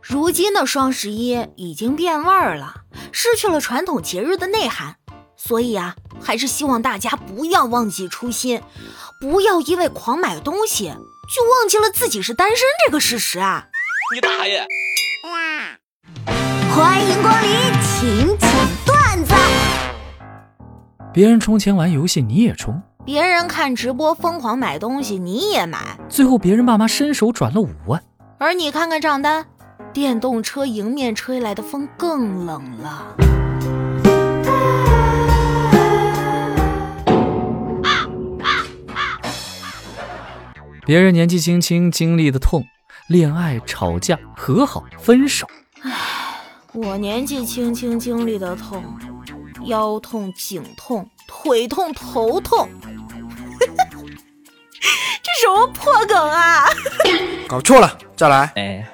[0.00, 4.96] 如今的双十一已经变味儿了，失去了传统节日的内涵，
[5.36, 8.62] 所以啊，还是希望大家不要忘记初心，
[9.20, 13.66] 不要因为狂买东西就忘记了自己是单身这个事实啊！
[14.14, 14.64] 你大爷！
[16.70, 17.50] 欢迎光临
[17.82, 18.50] 请讲
[18.84, 19.34] 段子。
[21.12, 22.74] 别人充钱玩游戏，你也充；
[23.04, 25.98] 别人看直播疯狂买东西，你也买。
[26.08, 28.00] 最后别人爸妈伸手转了五万，
[28.38, 29.46] 而你看看账单，
[29.94, 33.16] 电动车迎面吹来的风更冷了。
[40.84, 42.62] 别人年纪轻轻经历的痛，
[43.08, 45.46] 恋爱、吵架、和好、分手。
[45.80, 45.90] 唉，
[46.74, 48.84] 我年纪轻轻经历的痛，
[49.64, 52.68] 腰痛、颈痛、腿痛、头痛。
[55.24, 56.66] 这什么破梗啊！
[57.48, 58.52] 搞错了，再来。
[58.56, 58.84] 哎，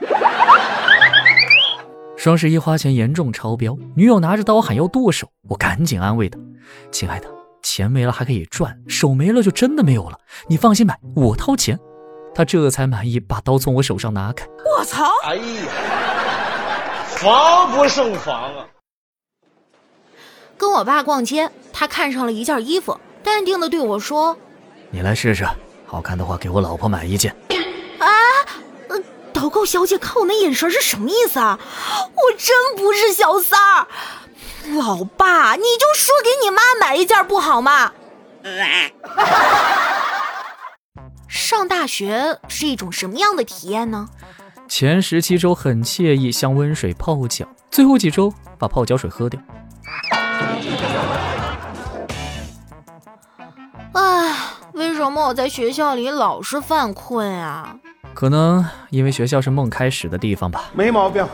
[2.16, 6.38] 双十一花钱严重超标，女友拿着刀喊要剁手，我赶紧安慰她
[6.92, 7.28] ：“亲爱的。”
[7.62, 10.18] 钱没了还可以赚，手没了就真的没有了。
[10.48, 11.78] 你放心买，我掏钱。
[12.34, 14.44] 她这才满意，把刀从我手上拿开。
[14.78, 15.04] 我操！
[15.24, 15.42] 哎呀，
[17.06, 18.66] 防不胜防啊！
[20.58, 24.36] 跟我爸逛街，他看上了一件衣服，淡定的对我说
[24.90, 25.46] ：“你来试试，
[25.86, 27.34] 好看的话给我老婆买一件。”
[29.64, 31.58] 小姐看我那眼神是什么意思啊？
[32.14, 33.86] 我真不是小三儿。
[34.76, 37.92] 老爸，你就说给你妈买一件不好吗？
[41.28, 44.08] 上大学是一种什么样的体验呢？
[44.68, 49.40] 前十七周很惬意，像温水泡脚；最后几周把泡脚水喝掉。
[53.92, 54.36] 唉，
[54.72, 57.76] 为什么我在学校里老是犯困啊？
[58.14, 60.70] 可能因为学校是梦开始的地方吧。
[60.74, 61.26] 没毛病。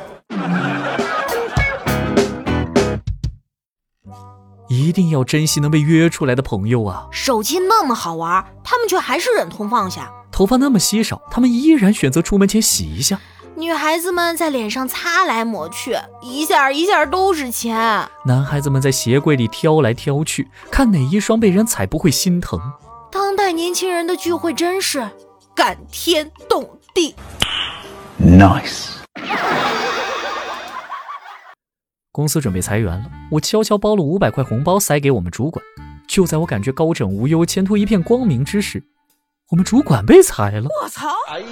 [4.69, 7.07] 一定要珍惜能被约出来的朋友啊！
[7.11, 13.17] 手机那么好玩，他们却还是忍痛放下；头发那么稀少，他们依然选择出门前洗一下；
[13.57, 22.61] 女孩子们在脸上擦来抹去，一下一下都是钱；男孩子们在鞋柜里挑来挑去，看哪一双被人踩不会心疼。
[23.11, 25.09] 当代年轻人的聚会真是
[25.59, 27.17] 感天动地。
[28.17, 28.91] Nice。
[32.13, 35.65] 公司准备裁员了，我悄悄包了五百块红包塞给我们主管。
[36.07, 38.85] 就在我感觉高枕无忧、前途一片光明之时，
[39.51, 40.69] 我们主管被裁了。
[40.81, 41.09] 我操！
[41.29, 41.47] 哎呀，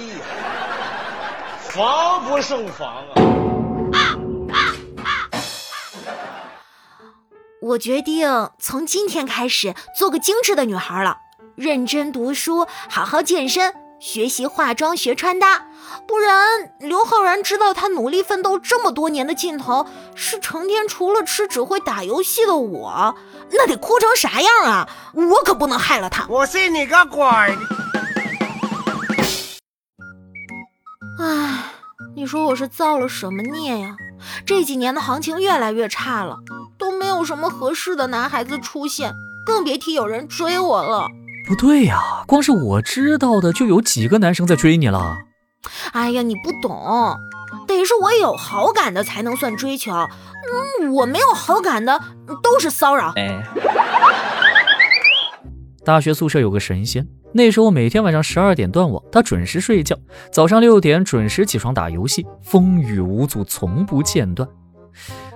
[1.63, 4.17] 防不胜防啊！
[7.61, 11.17] 我决定从今天开始做个精致的女孩了，
[11.57, 13.73] 认真读书，好好健身。
[13.99, 15.67] 学习化妆学穿搭，
[16.07, 23.15] 不然刘昊然知道他努力奋斗这么多年的尽头是成天除了吃只会打游戏的我，
[23.51, 24.87] 那得哭成啥样啊！
[25.13, 26.25] 我可不能害了他。
[26.29, 27.25] 我信你个鬼！
[31.19, 31.63] 唉，
[32.15, 33.95] 你说我是造了什么孽呀？
[34.45, 36.37] 这几年的行情越来越差了，
[36.77, 39.13] 都没有什么合适的男孩子出现，
[39.43, 41.07] 更别提有人追我了。
[41.47, 45.17] 不对呀，光是我知道的就有几个男生在追你了。
[45.93, 47.17] 哎呀，你不懂，
[47.65, 49.93] 得是我有好感的才能算追求。
[49.93, 51.97] 嗯，我没有好感的
[52.43, 53.13] 都是骚扰。
[53.15, 53.41] 哎，
[55.85, 59.97] 大学宿舍有个神仙，那时候每天晚上十二点断网，他准时睡觉，
[60.31, 64.47] 早上六点准时起床打游戏，风雨无阻，从不间断。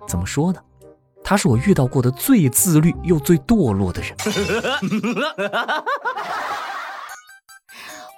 [0.08, 0.60] 怎么说呢？
[1.24, 4.12] 他是我遇到过的最自律又最堕落的人。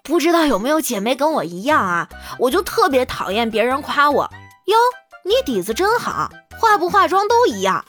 [0.06, 2.10] 不知道有没有姐妹跟我一样啊？
[2.38, 4.30] 我就特别讨厌别人夸我
[4.66, 4.76] 哟，
[5.24, 7.86] 你底子真好，化不化妆都一样。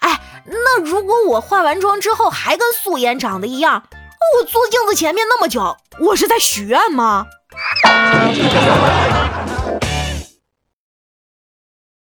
[0.00, 3.82] 哎，那如果我化完妆之后还跟素颜长得一样，
[4.38, 7.24] 我坐镜子前面那么久，我是在许愿吗？